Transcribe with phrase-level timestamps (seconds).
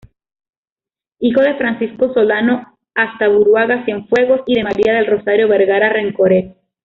[1.19, 6.57] Hijo de Francisco Solano Astaburuaga Cienfuegos y de María del Rosario Vergara Rencoret.